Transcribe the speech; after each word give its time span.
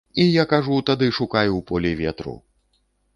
І 0.21 0.23
я 0.41 0.45
кажу, 0.53 0.77
тады 0.87 1.09
шукай 1.17 1.53
у 1.57 1.61
полі 1.69 1.91
ветру. 2.01 2.33